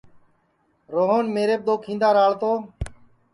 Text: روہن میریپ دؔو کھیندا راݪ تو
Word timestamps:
روہن 0.93 1.25
میریپ 1.33 1.61
دؔو 1.67 1.75
کھیندا 1.83 2.09
راݪ 2.15 2.33
تو 2.41 2.51